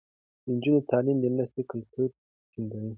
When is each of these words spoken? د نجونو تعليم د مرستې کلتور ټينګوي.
د 0.43 0.45
نجونو 0.55 0.87
تعليم 0.91 1.17
د 1.21 1.25
مرستې 1.35 1.61
کلتور 1.71 2.09
ټينګوي. 2.51 2.89